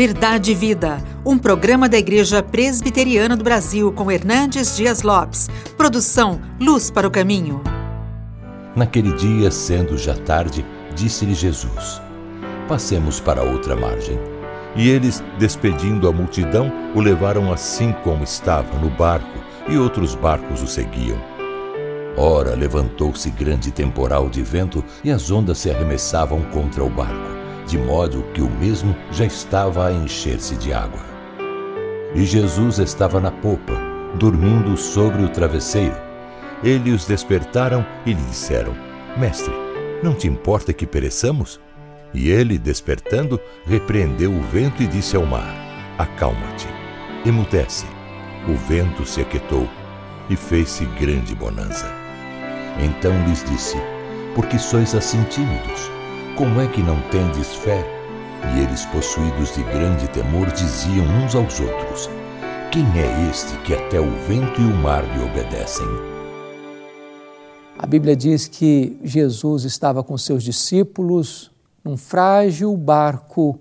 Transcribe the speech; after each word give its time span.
Verdade 0.00 0.52
e 0.52 0.54
Vida, 0.54 0.96
um 1.26 1.36
programa 1.36 1.86
da 1.86 1.98
Igreja 1.98 2.42
Presbiteriana 2.42 3.36
do 3.36 3.44
Brasil 3.44 3.92
com 3.92 4.10
Hernandes 4.10 4.74
Dias 4.74 5.02
Lopes. 5.02 5.50
Produção 5.76 6.40
Luz 6.58 6.90
para 6.90 7.06
o 7.06 7.10
Caminho. 7.10 7.60
Naquele 8.74 9.12
dia, 9.12 9.50
sendo 9.50 9.98
já 9.98 10.14
tarde, 10.14 10.64
disse-lhe 10.94 11.34
Jesus: 11.34 12.00
Passemos 12.66 13.20
para 13.20 13.42
outra 13.42 13.76
margem. 13.76 14.18
E 14.74 14.88
eles, 14.88 15.22
despedindo 15.38 16.08
a 16.08 16.12
multidão, 16.12 16.72
o 16.94 17.00
levaram 17.02 17.52
assim 17.52 17.92
como 18.02 18.24
estava, 18.24 18.78
no 18.78 18.88
barco, 18.88 19.38
e 19.68 19.76
outros 19.76 20.14
barcos 20.14 20.62
o 20.62 20.66
seguiam. 20.66 21.22
Ora, 22.16 22.54
levantou-se 22.54 23.28
grande 23.28 23.70
temporal 23.70 24.30
de 24.30 24.42
vento 24.42 24.82
e 25.04 25.10
as 25.10 25.30
ondas 25.30 25.58
se 25.58 25.70
arremessavam 25.70 26.40
contra 26.44 26.82
o 26.82 26.88
barco 26.88 27.39
de 27.70 27.78
modo 27.78 28.24
que 28.34 28.42
o 28.42 28.50
mesmo 28.50 28.96
já 29.12 29.24
estava 29.24 29.86
a 29.86 29.92
encher-se 29.92 30.56
de 30.56 30.72
água. 30.72 31.00
E 32.16 32.24
Jesus 32.24 32.80
estava 32.80 33.20
na 33.20 33.30
popa, 33.30 33.74
dormindo 34.16 34.76
sobre 34.76 35.22
o 35.22 35.28
travesseiro. 35.28 35.94
Ele 36.64 36.90
os 36.90 37.06
despertaram 37.06 37.86
e 38.04 38.12
lhe 38.12 38.22
disseram: 38.22 38.74
Mestre, 39.16 39.54
não 40.02 40.14
te 40.14 40.26
importa 40.26 40.72
que 40.72 40.84
pereçamos? 40.84 41.60
E 42.12 42.28
ele, 42.28 42.58
despertando, 42.58 43.40
repreendeu 43.64 44.32
o 44.32 44.42
vento 44.42 44.82
e 44.82 44.86
disse 44.88 45.14
ao 45.14 45.24
mar: 45.24 45.54
Acalma-te, 45.96 46.66
emudece. 47.24 47.86
O 48.48 48.56
vento 48.68 49.06
se 49.06 49.20
aquietou 49.20 49.68
e 50.28 50.34
fez-se 50.34 50.84
grande 50.98 51.36
bonança. 51.36 51.86
Então 52.80 53.12
lhes 53.28 53.44
disse: 53.44 53.76
Por 54.34 54.46
que 54.46 54.58
sois 54.58 54.92
assim 54.92 55.22
tímidos? 55.24 55.99
Como 56.36 56.60
é 56.60 56.66
que 56.66 56.82
não 56.82 57.00
tendes 57.10 57.54
fé? 57.54 57.84
E 58.54 58.60
eles, 58.60 58.86
possuídos 58.86 59.54
de 59.54 59.62
grande 59.64 60.08
temor, 60.08 60.50
diziam 60.52 61.04
uns 61.06 61.34
aos 61.34 61.60
outros: 61.60 62.08
Quem 62.72 62.84
é 62.98 63.30
este 63.30 63.56
que 63.58 63.74
até 63.74 64.00
o 64.00 64.10
vento 64.26 64.60
e 64.60 64.64
o 64.64 64.74
mar 64.76 65.02
lhe 65.04 65.24
obedecem? 65.24 65.86
A 67.76 67.86
Bíblia 67.86 68.16
diz 68.16 68.46
que 68.48 68.98
Jesus 69.02 69.64
estava 69.64 70.02
com 70.02 70.16
seus 70.16 70.42
discípulos 70.42 71.50
num 71.84 71.96
frágil 71.96 72.74
barco 72.76 73.58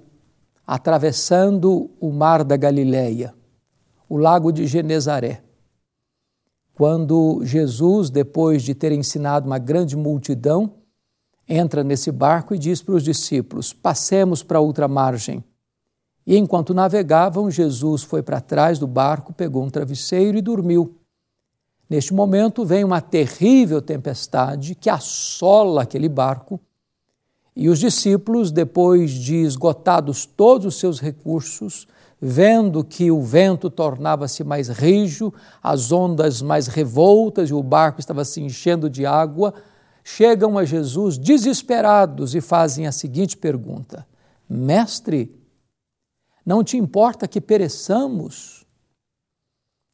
atravessando 0.66 1.89
o 1.99 2.11
mar 2.11 2.44
da 2.44 2.55
Galileia, 2.55 3.33
o 4.07 4.17
lago 4.17 4.51
de 4.51 4.67
Genezaré. 4.67 5.41
Quando 6.73 7.41
Jesus, 7.44 8.09
depois 8.09 8.61
de 8.61 8.73
ter 8.75 8.91
ensinado 8.91 9.47
uma 9.47 9.57
grande 9.57 9.97
multidão, 9.97 10.78
entra 11.50 11.83
nesse 11.83 12.11
barco 12.11 12.53
e 12.53 12.59
diz 12.59 12.81
para 12.81 12.94
os 12.94 13.03
discípulos: 13.03 13.73
Passemos 13.73 14.44
para 14.44 14.59
outra 14.59 14.88
margem. 14.88 15.44
E 16.25 16.38
enquanto 16.38 16.75
navegavam, 16.75 17.50
Jesus 17.50 18.03
foi 18.03 18.22
para 18.22 18.39
trás 18.39 18.78
do 18.78 18.86
barco, 18.86 19.33
pegou 19.33 19.64
um 19.64 19.69
travesseiro 19.69 20.38
e 20.38 20.41
dormiu. 20.41 20.95
Neste 21.89 22.14
momento 22.14 22.64
vem 22.64 22.83
uma 22.83 23.02
terrível 23.02 23.81
tempestade 23.81 24.75
que 24.75 24.91
assola 24.91 25.81
aquele 25.81 26.08
barco, 26.08 26.59
e 27.56 27.67
os 27.67 27.80
discípulos, 27.80 28.52
depois 28.52 29.11
de 29.11 29.38
esgotados 29.38 30.25
todos 30.25 30.67
os 30.67 30.80
seus 30.80 31.00
recursos, 31.02 31.88
vendo 32.22 32.84
que 32.84 33.09
o 33.11 33.22
vento 33.22 33.69
tornava-se 33.69 34.44
mais 34.44 34.69
rijo, 34.69 35.34
as 35.61 35.91
ondas 35.91 36.41
mais 36.41 36.67
revoltas 36.67 37.50
e 37.50 37.53
o 37.53 37.63
barco 37.63 38.00
estava 38.00 38.23
se 38.23 38.39
enchendo 38.39 38.89
de 38.89 39.06
água, 39.06 39.53
chegam 40.15 40.57
a 40.57 40.65
Jesus 40.65 41.17
desesperados 41.17 42.33
e 42.33 42.41
fazem 42.41 42.88
a 42.88 42.91
seguinte 42.91 43.38
pergunta: 43.38 44.07
Mestre, 44.49 45.39
não 46.45 46.63
te 46.63 46.77
importa 46.77 47.27
que 47.27 47.39
pereçamos? 47.39 48.66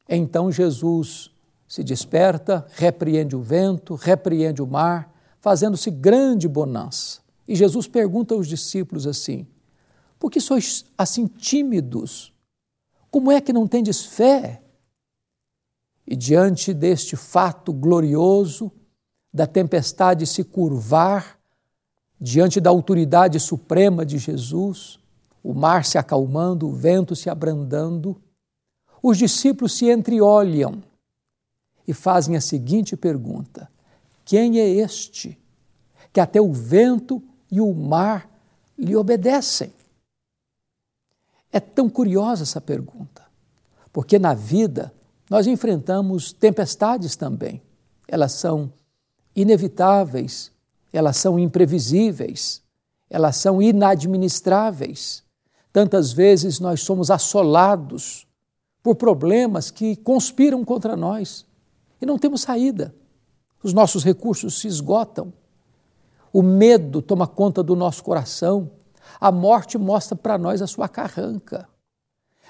Então 0.08 0.50
Jesus 0.50 1.30
se 1.68 1.84
desperta, 1.84 2.66
repreende 2.72 3.36
o 3.36 3.42
vento, 3.42 3.94
repreende 3.94 4.62
o 4.62 4.66
mar, 4.66 5.12
fazendo-se 5.38 5.90
grande 5.90 6.48
bonança. 6.48 7.20
E 7.46 7.54
Jesus 7.54 7.86
pergunta 7.86 8.34
aos 8.34 8.48
discípulos 8.48 9.06
assim: 9.06 9.46
Por 10.18 10.30
que 10.30 10.40
sois 10.40 10.86
assim 10.96 11.26
tímidos? 11.26 12.32
Como 13.10 13.30
é 13.30 13.40
que 13.40 13.52
não 13.52 13.68
tendes 13.68 14.04
fé? 14.04 14.62
E 16.06 16.16
diante 16.16 16.72
deste 16.72 17.16
fato 17.16 17.72
glorioso, 17.72 18.72
da 19.36 19.46
tempestade 19.46 20.26
se 20.26 20.42
curvar 20.42 21.38
diante 22.18 22.58
da 22.58 22.70
autoridade 22.70 23.38
suprema 23.38 24.06
de 24.06 24.16
Jesus, 24.16 24.98
o 25.44 25.52
mar 25.52 25.84
se 25.84 25.98
acalmando, 25.98 26.66
o 26.66 26.72
vento 26.72 27.14
se 27.14 27.28
abrandando, 27.28 28.16
os 29.02 29.18
discípulos 29.18 29.76
se 29.76 29.90
entreolham 29.90 30.82
e 31.86 31.92
fazem 31.92 32.34
a 32.34 32.40
seguinte 32.40 32.96
pergunta: 32.96 33.70
Quem 34.24 34.58
é 34.58 34.66
este 34.66 35.38
que 36.14 36.18
até 36.18 36.40
o 36.40 36.50
vento 36.50 37.22
e 37.52 37.60
o 37.60 37.74
mar 37.74 38.30
lhe 38.78 38.96
obedecem? 38.96 39.70
É 41.52 41.60
tão 41.60 41.90
curiosa 41.90 42.44
essa 42.44 42.60
pergunta, 42.60 43.22
porque 43.92 44.18
na 44.18 44.32
vida 44.32 44.94
nós 45.28 45.46
enfrentamos 45.46 46.32
tempestades 46.32 47.16
também. 47.16 47.60
Elas 48.08 48.32
são 48.32 48.72
inevitáveis, 49.36 50.50
elas 50.92 51.18
são 51.18 51.38
imprevisíveis, 51.38 52.62
elas 53.10 53.36
são 53.36 53.60
inadministráveis. 53.60 55.22
Tantas 55.72 56.10
vezes 56.12 56.58
nós 56.58 56.80
somos 56.80 57.10
assolados 57.10 58.26
por 58.82 58.96
problemas 58.96 59.70
que 59.70 59.94
conspiram 59.96 60.64
contra 60.64 60.96
nós 60.96 61.44
e 62.00 62.06
não 62.06 62.18
temos 62.18 62.40
saída. 62.40 62.94
Os 63.62 63.72
nossos 63.72 64.02
recursos 64.02 64.58
se 64.60 64.68
esgotam. 64.68 65.32
O 66.32 66.42
medo 66.42 67.02
toma 67.02 67.26
conta 67.26 67.62
do 67.62 67.76
nosso 67.76 68.02
coração. 68.02 68.70
A 69.20 69.30
morte 69.30 69.76
mostra 69.76 70.16
para 70.16 70.38
nós 70.38 70.62
a 70.62 70.66
sua 70.66 70.88
carranca. 70.88 71.68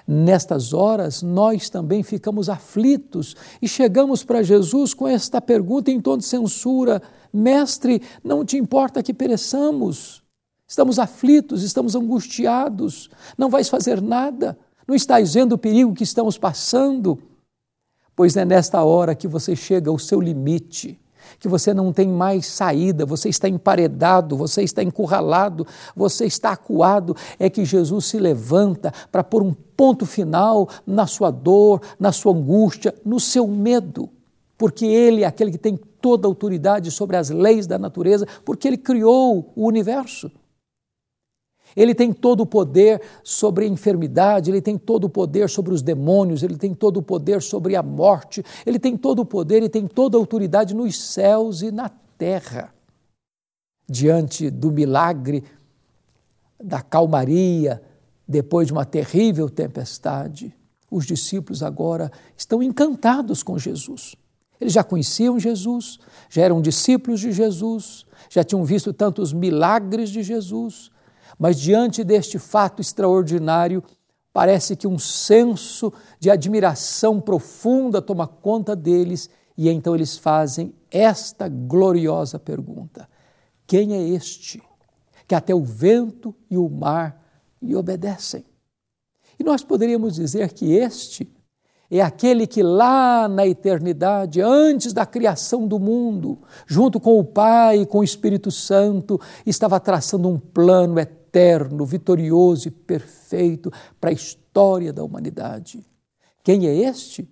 Nestas 0.06 0.72
horas, 0.72 1.22
nós 1.22 1.68
também 1.68 2.02
ficamos 2.02 2.48
aflitos 2.48 3.34
e 3.60 3.68
chegamos 3.68 4.22
para 4.22 4.42
Jesus 4.42 4.94
com 4.94 5.08
esta 5.08 5.40
pergunta 5.40 5.90
em 5.90 6.00
tom 6.00 6.16
de 6.16 6.24
censura: 6.24 7.02
Mestre, 7.32 8.00
não 8.22 8.44
te 8.44 8.56
importa 8.56 9.02
que 9.02 9.12
pereçamos? 9.12 10.22
Estamos 10.68 10.98
aflitos, 10.98 11.62
estamos 11.62 11.94
angustiados, 11.94 13.08
não 13.38 13.48
vais 13.48 13.68
fazer 13.68 14.00
nada, 14.00 14.58
não 14.86 14.94
estás 14.94 15.34
vendo 15.34 15.52
o 15.52 15.58
perigo 15.58 15.94
que 15.94 16.02
estamos 16.02 16.36
passando? 16.36 17.18
Pois 18.14 18.36
é 18.36 18.44
nesta 18.44 18.82
hora 18.82 19.14
que 19.14 19.28
você 19.28 19.54
chega 19.54 19.90
ao 19.90 19.98
seu 19.98 20.20
limite 20.20 20.98
que 21.38 21.48
você 21.48 21.72
não 21.72 21.92
tem 21.92 22.08
mais 22.08 22.46
saída, 22.46 23.06
você 23.06 23.28
está 23.28 23.48
emparedado, 23.48 24.36
você 24.36 24.62
está 24.62 24.82
encurralado, 24.82 25.66
você 25.94 26.26
está 26.26 26.52
acuado, 26.52 27.16
é 27.38 27.48
que 27.50 27.64
Jesus 27.64 28.06
se 28.06 28.18
levanta 28.18 28.92
para 29.10 29.24
pôr 29.24 29.42
um 29.42 29.54
ponto 29.76 30.06
final 30.06 30.68
na 30.86 31.06
sua 31.06 31.30
dor, 31.30 31.80
na 31.98 32.12
sua 32.12 32.32
angústia, 32.32 32.94
no 33.04 33.20
seu 33.20 33.46
medo. 33.46 34.08
Porque 34.56 34.86
Ele 34.86 35.22
é 35.22 35.26
aquele 35.26 35.50
que 35.50 35.58
tem 35.58 35.78
toda 36.00 36.26
a 36.26 36.30
autoridade 36.30 36.90
sobre 36.90 37.16
as 37.16 37.30
leis 37.30 37.66
da 37.66 37.78
natureza, 37.78 38.26
porque 38.44 38.68
Ele 38.68 38.78
criou 38.78 39.52
o 39.54 39.66
universo. 39.66 40.30
Ele 41.76 41.94
tem 41.94 42.12
todo 42.12 42.40
o 42.40 42.46
poder 42.46 43.02
sobre 43.22 43.66
a 43.66 43.68
enfermidade, 43.68 44.50
ele 44.50 44.62
tem 44.62 44.78
todo 44.78 45.04
o 45.04 45.10
poder 45.10 45.50
sobre 45.50 45.74
os 45.74 45.82
demônios, 45.82 46.42
ele 46.42 46.56
tem 46.56 46.72
todo 46.72 46.96
o 46.96 47.02
poder 47.02 47.42
sobre 47.42 47.76
a 47.76 47.82
morte, 47.82 48.42
ele 48.64 48.78
tem 48.78 48.96
todo 48.96 49.20
o 49.20 49.26
poder 49.26 49.62
e 49.62 49.68
tem 49.68 49.86
toda 49.86 50.16
a 50.16 50.20
autoridade 50.20 50.74
nos 50.74 50.98
céus 50.98 51.60
e 51.60 51.70
na 51.70 51.90
terra. 52.16 52.72
Diante 53.88 54.48
do 54.48 54.72
milagre 54.72 55.44
da 56.58 56.80
calmaria, 56.80 57.82
depois 58.26 58.66
de 58.66 58.72
uma 58.72 58.84
terrível 58.84 59.50
tempestade, 59.50 60.54
os 60.90 61.04
discípulos 61.04 61.62
agora 61.62 62.10
estão 62.36 62.62
encantados 62.62 63.42
com 63.42 63.58
Jesus. 63.58 64.16
Eles 64.58 64.72
já 64.72 64.82
conheciam 64.82 65.38
Jesus, 65.38 65.98
já 66.30 66.42
eram 66.42 66.62
discípulos 66.62 67.20
de 67.20 67.30
Jesus, 67.30 68.06
já 68.30 68.42
tinham 68.42 68.64
visto 68.64 68.92
tantos 68.92 69.32
milagres 69.32 70.08
de 70.08 70.22
Jesus, 70.22 70.90
mas 71.38 71.58
diante 71.58 72.02
deste 72.02 72.38
fato 72.38 72.80
extraordinário, 72.80 73.82
parece 74.32 74.76
que 74.76 74.86
um 74.86 74.98
senso 74.98 75.92
de 76.18 76.30
admiração 76.30 77.20
profunda 77.20 78.00
toma 78.00 78.26
conta 78.26 78.74
deles 78.74 79.30
e 79.56 79.68
então 79.68 79.94
eles 79.94 80.18
fazem 80.18 80.74
esta 80.90 81.48
gloriosa 81.48 82.38
pergunta: 82.38 83.08
Quem 83.66 83.94
é 83.94 84.08
este 84.08 84.62
que 85.26 85.34
até 85.34 85.54
o 85.54 85.64
vento 85.64 86.34
e 86.50 86.56
o 86.56 86.68
mar 86.68 87.20
lhe 87.60 87.74
obedecem? 87.74 88.44
E 89.38 89.44
nós 89.44 89.62
poderíamos 89.62 90.14
dizer 90.14 90.52
que 90.52 90.72
este 90.72 91.30
é 91.90 92.00
aquele 92.00 92.46
que 92.46 92.62
lá 92.62 93.28
na 93.28 93.46
eternidade, 93.46 94.40
antes 94.40 94.92
da 94.92 95.06
criação 95.06 95.68
do 95.68 95.78
mundo, 95.78 96.40
junto 96.66 96.98
com 96.98 97.18
o 97.18 97.24
Pai 97.24 97.82
e 97.82 97.86
com 97.86 97.98
o 97.98 98.04
Espírito 98.04 98.50
Santo, 98.50 99.20
estava 99.44 99.78
traçando 99.78 100.28
um 100.28 100.38
plano 100.38 100.98
eterno 100.98 101.25
eterno, 101.36 101.84
vitorioso 101.84 102.68
e 102.68 102.70
perfeito 102.70 103.70
para 104.00 104.08
a 104.08 104.12
história 104.12 104.90
da 104.90 105.04
humanidade. 105.04 105.84
Quem 106.42 106.66
é 106.66 106.74
este? 106.74 107.28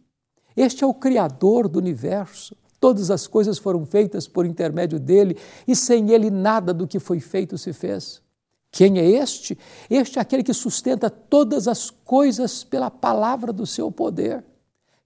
Este 0.54 0.84
é 0.84 0.86
o 0.86 0.92
Criador 0.92 1.68
do 1.68 1.78
universo. 1.78 2.54
Todas 2.78 3.10
as 3.10 3.26
coisas 3.26 3.56
foram 3.56 3.86
feitas 3.86 4.28
por 4.28 4.44
intermédio 4.44 5.00
dele 5.00 5.38
e 5.66 5.74
sem 5.74 6.10
ele 6.10 6.30
nada 6.30 6.74
do 6.74 6.86
que 6.86 6.98
foi 6.98 7.18
feito 7.18 7.56
se 7.56 7.72
fez. 7.72 8.22
Quem 8.70 8.98
é 8.98 9.08
este? 9.08 9.56
Este 9.88 10.18
é 10.18 10.22
aquele 10.22 10.42
que 10.42 10.52
sustenta 10.52 11.08
todas 11.08 11.66
as 11.66 11.90
coisas 11.90 12.62
pela 12.62 12.90
palavra 12.90 13.52
do 13.52 13.66
seu 13.66 13.90
poder. 13.90 14.44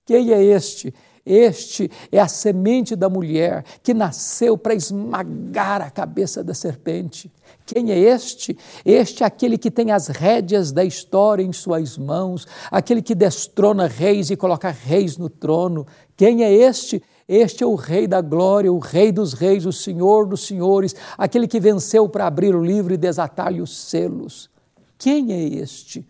Quem 0.05 0.33
é 0.33 0.43
este? 0.43 0.93
Este 1.29 1.91
é 2.11 2.19
a 2.19 2.27
semente 2.27 2.97
da 2.97 3.11
mulher 3.11 3.63
que 3.83 3.93
nasceu 3.93 4.57
para 4.57 4.75
esmagar 4.75 5.83
a 5.83 5.91
cabeça 5.91 6.43
da 6.43 6.55
serpente. 6.55 7.31
Quem 7.67 7.93
é 7.93 7.99
este? 7.99 8.57
Este 8.83 9.23
é 9.23 9.27
aquele 9.27 9.59
que 9.59 9.71
tem 9.71 9.91
as 9.91 10.09
rédeas 10.09 10.73
da 10.73 10.83
história 10.83 11.43
em 11.43 11.53
suas 11.53 11.99
mãos, 11.99 12.47
aquele 12.71 13.03
que 13.03 13.15
destrona 13.15 13.87
reis 13.87 14.31
e 14.31 14.37
coloca 14.37 14.71
reis 14.71 15.19
no 15.19 15.29
trono. 15.29 15.87
Quem 16.17 16.43
é 16.43 16.51
este? 16.51 17.03
Este 17.29 17.63
é 17.63 17.67
o 17.67 17.75
Rei 17.75 18.07
da 18.07 18.23
glória, 18.23 18.73
o 18.73 18.79
Rei 18.79 19.13
dos 19.13 19.35
reis, 19.35 19.67
o 19.67 19.73
Senhor 19.73 20.27
dos 20.27 20.47
senhores, 20.47 20.97
aquele 21.19 21.47
que 21.47 21.61
venceu 21.61 22.09
para 22.09 22.27
abrir 22.27 22.57
o 22.57 22.65
livro 22.65 22.95
e 22.95 22.97
desatar-lhe 22.97 23.61
os 23.61 23.77
selos. 23.77 24.49
Quem 24.97 25.31
é 25.31 25.61
este? 25.61 26.07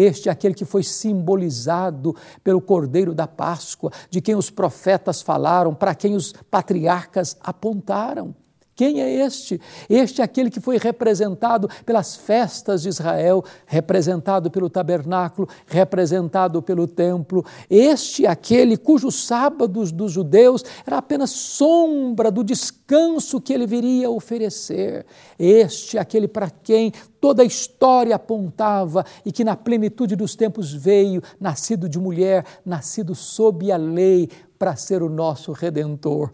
Este 0.00 0.28
é 0.28 0.32
aquele 0.32 0.54
que 0.54 0.64
foi 0.64 0.84
simbolizado 0.84 2.14
pelo 2.44 2.60
Cordeiro 2.60 3.12
da 3.12 3.26
Páscoa, 3.26 3.90
de 4.08 4.20
quem 4.20 4.36
os 4.36 4.48
profetas 4.48 5.20
falaram, 5.20 5.74
para 5.74 5.92
quem 5.92 6.14
os 6.14 6.32
patriarcas 6.48 7.36
apontaram. 7.42 8.32
Quem 8.78 9.02
é 9.02 9.12
este? 9.26 9.60
Este 9.90 10.20
é 10.20 10.24
aquele 10.24 10.50
que 10.50 10.60
foi 10.60 10.78
representado 10.78 11.68
pelas 11.84 12.14
festas 12.14 12.82
de 12.82 12.88
Israel, 12.88 13.44
representado 13.66 14.52
pelo 14.52 14.70
tabernáculo, 14.70 15.48
representado 15.66 16.62
pelo 16.62 16.86
templo. 16.86 17.44
Este 17.68 18.24
é 18.24 18.28
aquele 18.28 18.76
cujos 18.76 19.26
sábados 19.26 19.90
dos 19.90 20.12
judeus 20.12 20.64
era 20.86 20.98
apenas 20.98 21.30
sombra 21.30 22.30
do 22.30 22.44
descanso 22.44 23.40
que 23.40 23.52
ele 23.52 23.66
viria 23.66 24.08
oferecer. 24.08 25.04
Este 25.36 25.98
é 25.98 26.00
aquele 26.00 26.28
para 26.28 26.48
quem 26.48 26.92
toda 27.20 27.42
a 27.42 27.46
história 27.46 28.14
apontava 28.14 29.04
e 29.26 29.32
que 29.32 29.42
na 29.42 29.56
plenitude 29.56 30.14
dos 30.14 30.36
tempos 30.36 30.72
veio, 30.72 31.20
nascido 31.40 31.88
de 31.88 31.98
mulher, 31.98 32.44
nascido 32.64 33.12
sob 33.12 33.72
a 33.72 33.76
lei, 33.76 34.28
para 34.56 34.76
ser 34.76 35.02
o 35.02 35.08
nosso 35.08 35.50
redentor. 35.50 36.30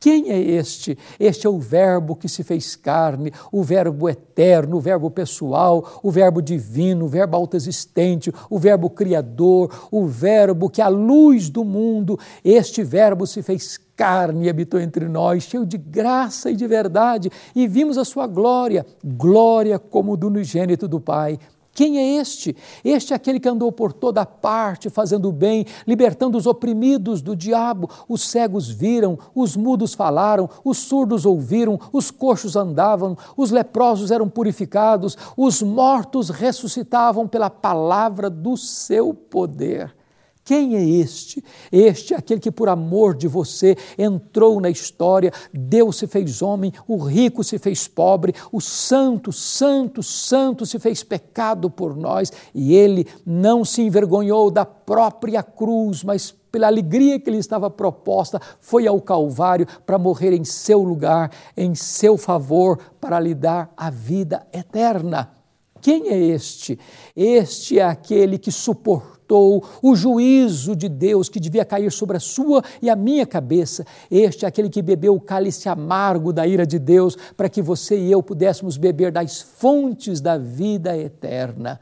Quem 0.00 0.30
é 0.30 0.38
este? 0.38 0.96
Este 1.18 1.46
é 1.46 1.50
o 1.50 1.58
Verbo 1.58 2.14
que 2.14 2.28
se 2.28 2.44
fez 2.44 2.76
carne, 2.76 3.32
o 3.50 3.64
Verbo 3.64 4.08
eterno, 4.08 4.76
o 4.76 4.80
Verbo 4.80 5.10
pessoal, 5.10 6.00
o 6.02 6.10
Verbo 6.10 6.40
divino, 6.40 7.06
o 7.06 7.08
Verbo 7.08 7.36
autoexistente, 7.36 8.32
o 8.48 8.58
Verbo 8.60 8.88
criador, 8.90 9.88
o 9.90 10.06
Verbo 10.06 10.70
que 10.70 10.80
é 10.80 10.84
a 10.84 10.88
luz 10.88 11.50
do 11.50 11.64
mundo. 11.64 12.16
Este 12.44 12.84
Verbo 12.84 13.26
se 13.26 13.42
fez 13.42 13.76
carne 13.96 14.46
e 14.46 14.48
habitou 14.48 14.78
entre 14.78 15.08
nós, 15.08 15.42
cheio 15.42 15.66
de 15.66 15.76
graça 15.76 16.48
e 16.52 16.54
de 16.54 16.68
verdade, 16.68 17.32
e 17.52 17.66
vimos 17.66 17.98
a 17.98 18.04
sua 18.04 18.28
glória, 18.28 18.86
glória 19.04 19.76
como 19.80 20.16
do 20.16 20.28
unigênito 20.28 20.86
do 20.86 21.00
Pai 21.00 21.40
quem 21.78 21.96
é 21.96 22.20
este? 22.20 22.56
Este 22.84 23.12
é 23.12 23.16
aquele 23.16 23.38
que 23.38 23.48
andou 23.48 23.70
por 23.70 23.92
toda 23.92 24.26
parte, 24.26 24.90
fazendo 24.90 25.28
o 25.28 25.32
bem, 25.32 25.64
libertando 25.86 26.36
os 26.36 26.44
oprimidos 26.44 27.22
do 27.22 27.36
diabo. 27.36 27.88
Os 28.08 28.22
cegos 28.22 28.68
viram, 28.68 29.16
os 29.32 29.54
mudos 29.54 29.94
falaram, 29.94 30.50
os 30.64 30.78
surdos 30.78 31.24
ouviram, 31.24 31.78
os 31.92 32.10
coxos 32.10 32.56
andavam, 32.56 33.16
os 33.36 33.52
leprosos 33.52 34.10
eram 34.10 34.28
purificados, 34.28 35.16
os 35.36 35.62
mortos 35.62 36.30
ressuscitavam 36.30 37.28
pela 37.28 37.48
palavra 37.48 38.28
do 38.28 38.56
seu 38.56 39.14
poder. 39.14 39.97
Quem 40.48 40.76
é 40.76 40.82
este? 40.82 41.44
Este 41.70 42.14
é 42.14 42.16
aquele 42.16 42.40
que, 42.40 42.50
por 42.50 42.70
amor 42.70 43.14
de 43.14 43.28
você, 43.28 43.76
entrou 43.98 44.58
na 44.62 44.70
história. 44.70 45.30
Deus 45.52 45.98
se 45.98 46.06
fez 46.06 46.40
homem, 46.40 46.72
o 46.86 46.96
rico 46.96 47.44
se 47.44 47.58
fez 47.58 47.86
pobre, 47.86 48.34
o 48.50 48.58
santo, 48.58 49.30
santo, 49.30 50.02
santo 50.02 50.64
se 50.64 50.78
fez 50.78 51.02
pecado 51.02 51.68
por 51.68 51.94
nós 51.94 52.32
e 52.54 52.74
ele 52.74 53.06
não 53.26 53.62
se 53.62 53.82
envergonhou 53.82 54.50
da 54.50 54.64
própria 54.64 55.42
cruz, 55.42 56.02
mas 56.02 56.34
pela 56.50 56.68
alegria 56.68 57.20
que 57.20 57.30
lhe 57.30 57.36
estava 57.36 57.68
proposta, 57.68 58.40
foi 58.58 58.86
ao 58.86 59.02
Calvário 59.02 59.66
para 59.84 59.98
morrer 59.98 60.32
em 60.32 60.44
seu 60.44 60.82
lugar, 60.82 61.30
em 61.54 61.74
seu 61.74 62.16
favor, 62.16 62.78
para 62.98 63.20
lhe 63.20 63.34
dar 63.34 63.70
a 63.76 63.90
vida 63.90 64.46
eterna. 64.50 65.30
Quem 65.82 66.08
é 66.08 66.16
este? 66.16 66.78
Este 67.14 67.78
é 67.78 67.84
aquele 67.84 68.38
que 68.38 68.50
suportou 68.50 69.17
o 69.36 69.94
juízo 69.94 70.74
de 70.74 70.88
Deus 70.88 71.28
que 71.28 71.40
devia 71.40 71.64
cair 71.64 71.90
sobre 71.90 72.16
a 72.16 72.20
sua 72.20 72.62
e 72.80 72.88
a 72.88 72.96
minha 72.96 73.26
cabeça. 73.26 73.84
Este 74.10 74.44
é 74.44 74.48
aquele 74.48 74.68
que 74.68 74.82
bebeu 74.82 75.14
o 75.14 75.20
cálice 75.20 75.68
amargo 75.68 76.32
da 76.32 76.46
ira 76.46 76.66
de 76.66 76.78
Deus 76.78 77.16
para 77.36 77.48
que 77.48 77.60
você 77.60 77.98
e 77.98 78.10
eu 78.10 78.22
pudéssemos 78.22 78.76
beber 78.76 79.12
das 79.12 79.40
fontes 79.40 80.20
da 80.20 80.38
vida 80.38 80.96
eterna. 80.96 81.80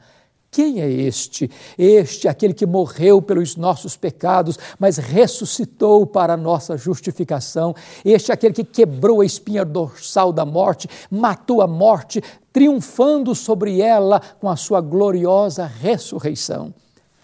Quem 0.49 0.81
é 0.81 0.89
este? 0.89 1.51
Este 1.77 2.27
é 2.27 2.31
aquele 2.31 2.53
que 2.53 2.65
morreu 2.65 3.21
pelos 3.21 3.55
nossos 3.55 3.95
pecados, 3.95 4.57
mas 4.79 4.97
ressuscitou 4.97 6.05
para 6.05 6.33
a 6.33 6.37
nossa 6.37 6.77
justificação. 6.77 7.75
Este 8.03 8.31
é 8.31 8.33
aquele 8.33 8.53
que 8.53 8.63
quebrou 8.63 9.21
a 9.21 9.25
espinha 9.25 9.63
dorsal 9.63 10.31
da 10.31 10.45
morte, 10.45 10.89
matou 11.11 11.61
a 11.61 11.67
morte, 11.67 12.23
triunfando 12.51 13.35
sobre 13.35 13.81
ela 13.81 14.19
com 14.39 14.49
a 14.49 14.55
sua 14.55 14.81
gloriosa 14.81 15.65
ressurreição. 15.65 16.73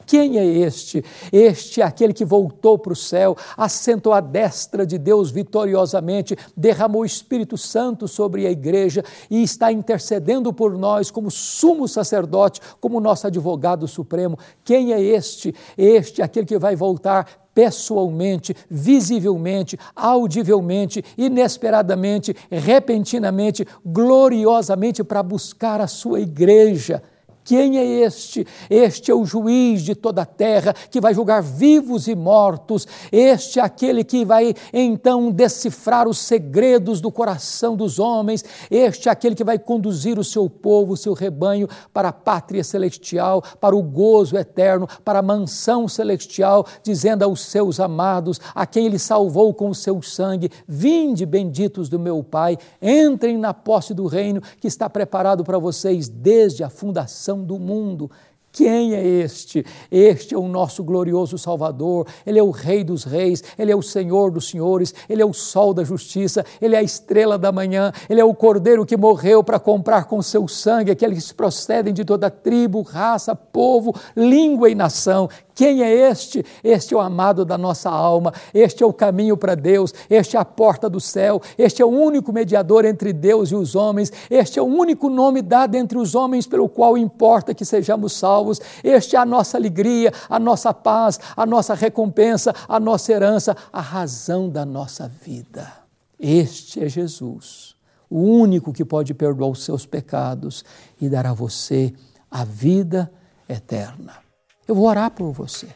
Quem 0.06 0.38
é 0.38 0.46
este? 0.46 1.04
Este 1.32 1.82
é 1.82 1.84
aquele 1.84 2.14
que 2.14 2.26
voltou 2.26 2.78
para 2.78 2.94
o 2.94 2.96
céu, 2.96 3.36
assentou 3.58 4.14
à 4.14 4.20
destra 4.20 4.86
de 4.86 4.98
Deus 4.98 5.32
vitoriosamente, 5.32 6.38
derramou 6.56 7.02
o 7.02 7.06
Espírito 7.06 7.58
Santo 7.58 8.08
sobre 8.08 8.46
a 8.46 8.52
igreja 8.52 9.04
e 9.30 9.44
está 9.44 9.72
intercedendo 9.72 10.54
por 10.54 10.78
nós 10.78 11.12
como 11.12 11.32
sumo 11.32 11.88
sacerdote, 11.88 12.62
como 12.80 13.00
nosso 13.00 13.28
advogado 13.28 13.88
supremo. 13.88 14.38
Quem 14.64 14.94
é 14.94 15.02
este? 15.02 15.54
Este 15.78 16.22
é 16.22 16.26
aquele 16.26 16.46
que 16.46 16.58
vai 16.58 16.76
voltar 16.76 17.44
pessoalmente, 17.54 18.56
visivelmente, 18.70 19.78
audivelmente, 19.96 21.04
inesperadamente, 21.18 22.36
repentinamente, 22.50 23.68
gloriosamente 23.86 25.04
para 25.04 25.22
buscar 25.22 25.80
a 25.80 25.88
sua 25.88 26.20
igreja 26.20 27.02
quem 27.44 27.78
é 27.78 27.86
este? 27.86 28.48
Este 28.70 29.12
é 29.12 29.16
o 29.16 29.26
juiz 29.26 29.82
de 29.82 29.96
toda 29.96 30.22
a 30.22 30.26
terra 30.26 30.74
que 30.90 31.02
vai 31.02 31.14
julgar 31.14 31.42
vivos 31.42 32.08
e 32.08 32.16
mortos. 32.16 32.88
Este 33.12 33.60
é 33.60 33.64
aquele 33.64 34.04
que 34.04 34.24
vai 34.24 34.54
então 34.72 35.30
decifrar 35.30 36.08
os 36.08 36.20
segredos 36.20 37.02
do 37.02 37.12
coração 37.12 37.76
dos 37.76 38.00
homens. 38.00 38.46
Este 38.72 39.10
é 39.10 39.12
aquele 39.12 39.36
que 39.36 39.44
vai 39.44 39.60
conduzir 39.60 40.18
o 40.18 40.24
seu 40.24 40.50
povo, 40.50 40.94
o 40.94 40.98
seu 40.98 41.14
rebanho 41.14 41.68
para 41.94 42.10
a 42.10 42.14
pátria 42.14 42.64
celestial, 42.64 43.44
para 43.60 43.76
o 43.76 43.84
gozo 43.84 44.38
eterno, 44.38 44.88
para 45.04 45.20
a 45.20 45.24
mansão 45.24 45.88
celestial, 45.88 46.66
dizendo 46.82 47.24
aos 47.24 47.42
seus 47.42 47.80
amados, 47.80 48.40
a 48.56 48.66
quem 48.66 48.86
ele 48.86 49.00
salvou 49.00 49.54
com 49.54 49.70
o 49.70 49.76
seu 49.76 50.02
sangue: 50.02 50.50
Vinde, 50.68 51.26
benditos 51.26 51.90
do 51.90 52.00
meu 52.00 52.24
Pai, 52.24 52.58
entrem 52.82 53.38
na 53.38 53.54
posse 53.54 53.94
do 53.94 54.08
reino 54.08 54.42
que 54.62 54.68
está 54.68 54.90
preparado 54.90 55.44
para 55.44 55.58
vocês 55.58 56.08
desde 56.08 56.64
a 56.64 56.70
fundação 56.70 57.33
do 57.42 57.58
mundo. 57.58 58.12
Quem 58.54 58.94
é 58.94 59.04
este? 59.04 59.66
Este 59.90 60.36
é 60.36 60.38
o 60.38 60.48
nosso 60.48 60.84
glorioso 60.84 61.40
Salvador, 61.40 62.06
Ele 62.24 62.38
é 62.38 62.44
o 62.44 62.52
Rei 62.52 62.84
dos 62.84 63.04
Reis, 63.04 63.44
Ele 63.58 63.72
é 63.72 63.76
o 63.76 63.82
Senhor 63.82 64.30
dos 64.30 64.48
Senhores, 64.48 64.94
Ele 65.10 65.24
é 65.24 65.26
o 65.26 65.34
Sol 65.34 65.74
da 65.74 65.84
Justiça, 65.84 66.46
Ele 66.62 66.76
é 66.76 66.78
a 66.78 66.84
estrela 66.84 67.36
da 67.36 67.52
manhã, 67.52 67.92
Ele 68.08 68.22
é 68.22 68.24
o 68.24 68.36
Cordeiro 68.36 68.86
que 68.86 68.96
morreu 68.96 69.44
para 69.44 69.60
comprar 69.60 70.06
com 70.06 70.22
seu 70.22 70.48
sangue 70.48 70.92
aqueles 70.92 71.30
que 71.30 71.34
procedem 71.34 71.92
de 71.92 72.06
toda 72.06 72.30
tribo, 72.30 72.84
raça, 72.84 73.36
povo, 73.36 73.92
língua 74.16 74.70
e 74.70 74.76
nação. 74.76 75.28
Quem 75.56 75.84
é 75.84 76.10
este? 76.10 76.44
Este 76.64 76.94
é 76.94 76.98
o 76.98 77.00
amado 77.00 77.46
da 77.46 77.58
nossa 77.58 77.90
alma, 77.90 78.34
este 78.54 78.84
é 78.84 78.86
o 78.86 78.94
caminho 78.94 79.38
para 79.38 79.56
Deus, 79.56 79.94
este 80.10 80.36
é 80.36 80.40
a 80.40 80.46
porta 80.46 80.90
do 80.90 81.00
céu, 81.00 81.42
este 81.58 81.82
é 81.82 81.86
o 81.86 81.90
único 81.90 82.34
mediador 82.34 82.86
entre 82.86 83.14
Deus 83.14 83.52
e 83.52 83.56
os 83.56 83.76
homens, 83.76 84.12
este 84.32 84.58
é 84.58 84.62
o 84.62 84.66
único 84.66 85.10
nome 85.10 85.42
dado 85.44 85.76
entre 85.76 85.98
os 85.98 86.16
homens 86.16 86.48
pelo 86.48 86.68
qual 86.68 86.98
importa 86.98 87.54
que 87.54 87.64
sejamos 87.64 88.14
salvos, 88.14 88.60
este 88.84 89.16
é 89.16 89.20
a 89.20 89.26
nossa 89.26 89.58
alegria, 89.58 90.12
a 90.28 90.40
nossa 90.40 90.74
paz, 90.74 91.20
a 91.38 91.46
nossa 91.46 91.76
recompensa, 91.76 92.54
a 92.68 92.80
nossa 92.80 93.12
herança, 93.12 93.56
a 93.72 93.82
razão 93.82 94.50
da 94.50 94.66
nossa 94.66 95.08
vida. 95.08 95.72
Este 96.20 96.84
é 96.84 96.90
Jesus, 96.90 97.76
o 98.10 98.20
único 98.20 98.74
que 98.74 98.84
pode 98.84 99.14
perdoar 99.14 99.52
os 99.52 99.64
seus 99.64 99.86
pecados 99.86 100.66
e 101.00 101.08
dar 101.08 101.28
a 101.28 101.34
você 101.34 101.94
a 102.32 102.44
vida 102.44 103.12
eterna. 103.48 104.23
Eu 104.68 104.76
vou 104.76 104.88
orar 104.88 105.12
por 105.12 105.32
você, 105.32 105.68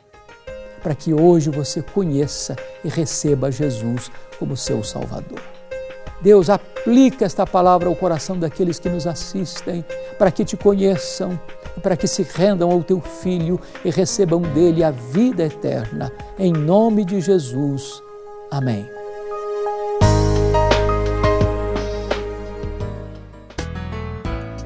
para 0.81 0.95
que 0.95 1.13
hoje 1.13 1.49
você 1.49 1.81
conheça 1.81 2.55
e 2.83 2.87
receba 2.87 3.51
Jesus 3.51 4.09
como 4.39 4.55
seu 4.55 4.83
Salvador. 4.83 5.41
Deus, 6.21 6.49
aplica 6.49 7.25
esta 7.25 7.45
palavra 7.45 7.89
ao 7.89 7.95
coração 7.95 8.39
daqueles 8.39 8.79
que 8.79 8.89
nos 8.89 9.05
assistem, 9.05 9.85
para 10.17 10.31
que 10.31 10.43
te 10.43 10.57
conheçam, 10.57 11.39
para 11.83 11.95
que 11.95 12.07
se 12.07 12.23
rendam 12.23 12.71
ao 12.71 12.83
teu 12.83 12.99
Filho 12.99 13.59
e 13.85 13.91
recebam 13.91 14.41
dele 14.41 14.83
a 14.83 14.91
vida 14.91 15.43
eterna. 15.43 16.11
Em 16.39 16.51
nome 16.51 17.05
de 17.05 17.21
Jesus. 17.21 18.01
Amém. 18.49 18.96